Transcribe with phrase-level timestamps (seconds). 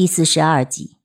[0.00, 0.96] 第四十二集，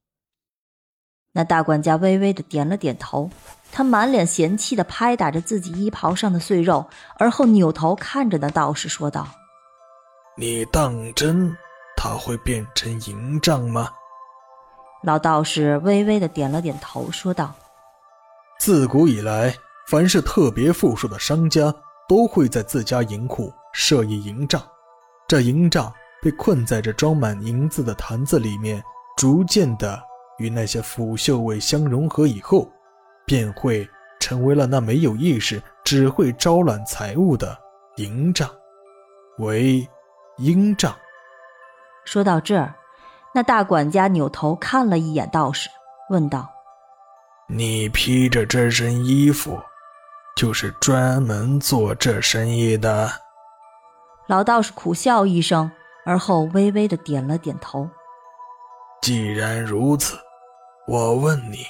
[1.33, 3.29] 那大管家微微的点了点头，
[3.69, 6.87] 他满脸嫌弃的拍打着自己衣袍上的碎肉，
[7.17, 9.27] 而后扭头看着那道士说道
[10.39, 11.53] ：“你当真
[11.97, 13.89] 他会变成营帐吗？”
[15.03, 17.53] 老道士微微的点了点头，说道
[18.61, 19.53] ：“自古以来，
[19.87, 21.63] 凡是特别富庶的商家，
[22.07, 24.65] 都会在自家银库设一营帐，
[25.27, 25.93] 这营帐。”
[26.25, 28.83] 被困在这装满银子的坛子里面，
[29.15, 30.01] 逐渐的
[30.39, 32.67] 与那些腐朽味相融合以后，
[33.27, 33.87] 便会
[34.19, 37.55] 成为了那没有意识、只会招揽财物的
[37.97, 38.49] 营帐，
[39.37, 39.87] 为
[40.37, 40.95] 阴帐。
[42.05, 42.73] 说到这儿，
[43.31, 45.69] 那大管家扭头看了一眼道士，
[46.09, 46.49] 问道
[47.47, 49.61] ：“你披着这身衣服，
[50.35, 53.11] 就是专门做这生意的？”
[54.25, 55.69] 老道士苦笑一声。
[56.05, 57.89] 而后微微的点了点头。
[59.01, 60.17] 既然如此，
[60.87, 61.65] 我问你，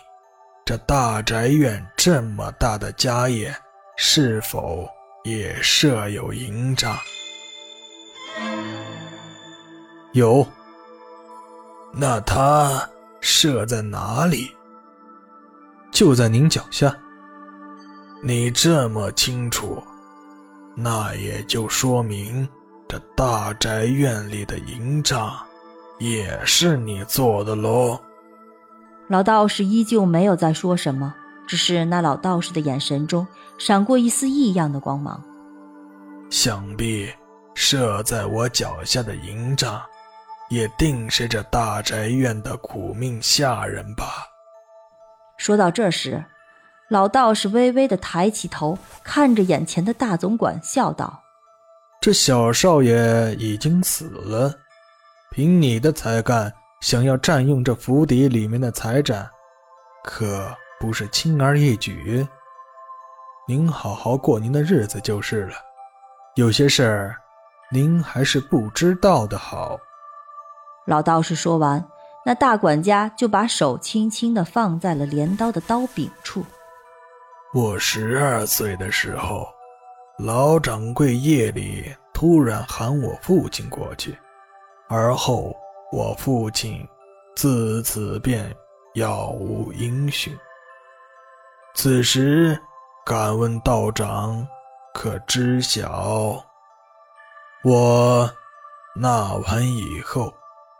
[0.66, 3.56] 这大宅院这么大的家业，
[3.98, 4.88] 是否
[5.24, 6.98] 也设有营帐？
[10.14, 10.46] 有。
[11.98, 12.90] 那它
[13.22, 14.52] 设在哪里？
[15.92, 16.94] 就在您脚下。
[18.22, 19.82] 你这么清楚，
[20.76, 22.48] 那也就说明。
[22.88, 25.34] 这大宅院里的营帐，
[26.00, 28.00] 也是你做的喽？
[29.08, 31.14] 老道士依旧没有再说什么，
[31.48, 35.22] 只是那老道士的眼神中闪过一丝异样的光芒。
[36.30, 37.12] 想必
[37.54, 39.82] 设在我脚下的营帐，
[40.50, 44.06] 也定是这大宅院的苦命下人吧？
[45.38, 46.24] 说到这时，
[46.90, 51.22] 老道士微微的抬起头，看着眼前的大总管，笑道。
[52.06, 54.54] 这小少爷已经死了，
[55.32, 59.28] 凭你的才干，想要占用这府邸里面的财产，
[60.04, 62.24] 可不是轻而易举。
[63.48, 65.56] 您好好过您的日子就是了，
[66.36, 67.16] 有些事儿，
[67.72, 69.76] 您还是不知道的好。
[70.86, 71.84] 老道士说完，
[72.24, 76.46] 那大管家就把手轻轻地放在了镰刀的刀柄处。
[77.52, 79.55] 我十二岁的时候。
[80.18, 84.18] 老掌柜夜里突然喊我父亲过去，
[84.88, 85.54] 而后
[85.92, 86.88] 我父亲
[87.36, 88.50] 自此便
[88.94, 90.34] 杳无音讯。
[91.74, 92.58] 此时
[93.06, 94.48] 敢问道长，
[94.94, 96.42] 可知晓？
[97.66, 98.32] 我
[98.96, 100.34] 那晚以后，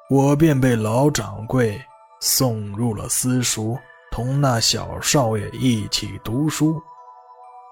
[0.10, 1.78] 我便被老掌柜
[2.22, 3.78] 送入了私塾，
[4.14, 6.82] 同那小少爷一起读书。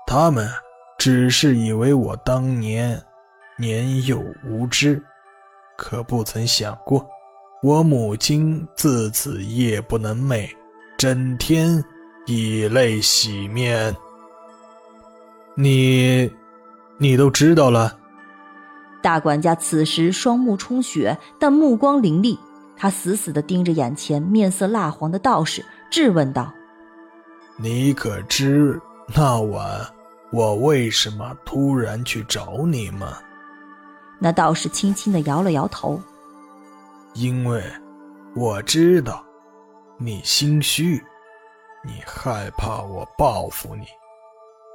[0.05, 0.45] 他们。
[1.03, 2.97] 只是以为我当年
[3.57, 5.03] 年幼无知，
[5.77, 7.05] 可不曾想过，
[7.61, 10.47] 我母亲自此夜不能寐，
[10.97, 11.83] 整天
[12.25, 13.93] 以泪洗面。
[15.55, 16.31] 你，
[16.97, 17.99] 你都知道了。
[19.01, 22.39] 大管家此时双目充血，但目光凌厉，
[22.77, 26.49] 他死死地盯着眼前面色蜡黄的道士，质问道
[27.59, 28.79] ：“你可知
[29.13, 29.85] 那晚？”
[30.33, 33.19] 我为什么突然去找你吗？
[34.17, 36.01] 那道士轻轻的摇了摇头。
[37.13, 37.63] 因为
[38.35, 39.23] 我知道
[39.99, 40.99] 你心虚，
[41.85, 43.85] 你害怕我报复你，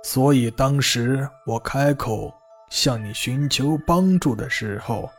[0.05, 2.33] 所以当时我开口
[2.71, 5.11] 向你寻求帮助的时候，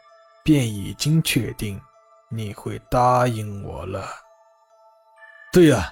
[0.42, 1.78] 便已经确定
[2.30, 4.06] 你会答应我了。
[5.52, 5.92] 对呀，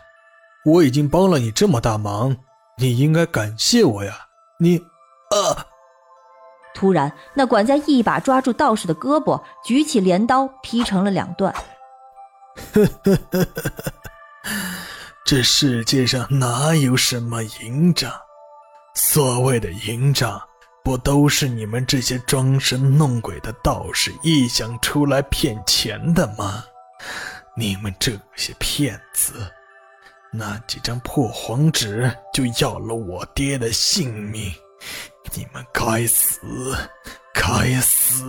[0.64, 2.34] 我已经帮了你这么大忙，
[2.78, 4.26] 你应该感谢我呀。
[4.60, 5.66] 你，啊！
[6.74, 11.54] 突然，那管家一把抓住道士的胳膊，举起镰刀劈成了两段。
[12.74, 14.52] 呵呵呵呵呵，
[15.26, 18.12] 这世界上哪有什么营长？
[18.96, 20.42] 所谓的营长，
[20.84, 26.64] 不都是你们这些装神弄鬼的道士臆想出来骗钱的吗？
[27.56, 29.34] 你们这些骗子！
[30.38, 34.52] 那几张破黄纸就要了我爹的性命，
[35.36, 36.40] 你们该死，
[37.34, 38.24] 该死！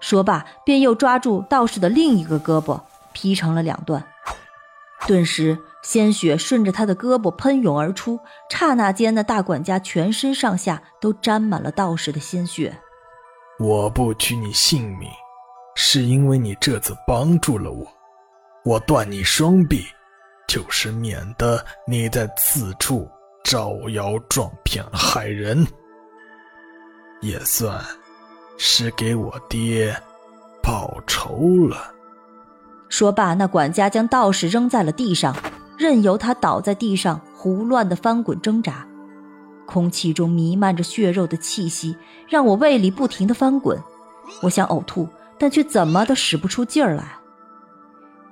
[0.00, 2.78] 说罢，便又抓住道士的另一个胳膊，
[3.14, 4.04] 劈成了两段。
[5.06, 8.20] 顿时，鲜血顺着他的胳膊喷涌而出，
[8.50, 12.78] 刹那间，那大管家全身上下都沾满了道士的鲜血。
[13.58, 15.08] 我不取你性命，
[15.74, 17.86] 是因为你这次帮助了我。
[18.64, 19.86] 我断你双臂，
[20.46, 23.08] 就是免得你在此处
[23.44, 25.66] 招摇撞骗害人，
[27.20, 27.82] 也算
[28.58, 29.94] 是给我爹
[30.62, 31.92] 报仇了。
[32.88, 35.34] 说罢，那管家将道士扔在了地上，
[35.76, 38.86] 任由他倒在地上胡乱的翻滚挣扎。
[39.66, 41.96] 空气中弥漫着血肉的气息，
[42.28, 43.82] 让我胃里不停的翻滚。
[44.42, 45.08] 我想呕吐，
[45.38, 47.16] 但却怎么都使不出劲儿来。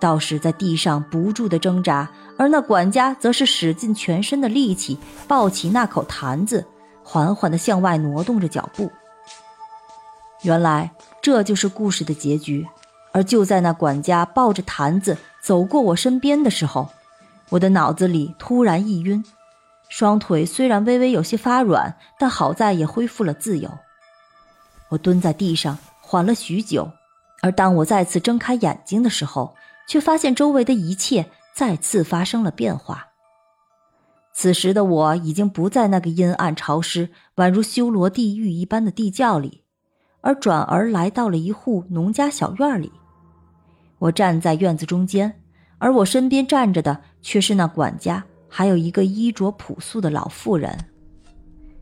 [0.03, 6.67] 道士在地上不住的挣扎，而那管家则是使尽全身的力气抱起那口坛子，
[7.05, 8.91] 缓缓的向外挪动着脚步。
[10.43, 10.91] 原来
[11.23, 12.67] 这就是故事的结局。
[13.15, 16.89] 而就在那管家抱着坛子走过我身边的时候，
[17.51, 19.23] 我的脑子里突然一晕。
[19.91, 23.71] 双腿虽然微微有些发软，但好在也恢复了自由。
[24.89, 26.91] 我蹲在地上缓了许久，
[27.43, 29.55] 而当我再次睁开眼睛的时候，
[29.87, 33.09] 却发现周围的一切再次发生了变化。
[34.35, 39.65] 此时的我已经不在那个阴暗潮湿、宛如修罗地狱一般的地窖里，
[40.23, 42.91] 而转而来到了一户农家小院里。
[43.99, 45.41] 我站在院子中间，
[45.79, 48.25] 而我身边站着的却是那管家。
[48.49, 50.79] 还有一个衣着朴素的老妇人，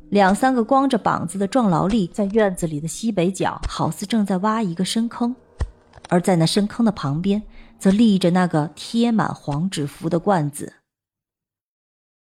[0.09, 5.35] 两三个光着膀子的壮劳力在院子里的西北角，好似正在挖一个深坑，
[6.09, 7.43] 而在那深坑的旁边，
[7.81, 10.75] 则立着那个贴满黄纸符的罐子。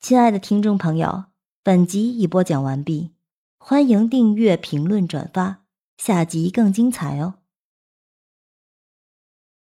[0.01, 1.25] 亲爱的听众朋友，
[1.65, 3.11] 本集已播讲完毕，
[3.59, 5.65] 欢迎订阅、评论、转发，
[5.99, 7.40] 下集更精彩哦。